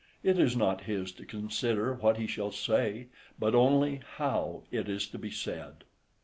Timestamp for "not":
0.57-0.85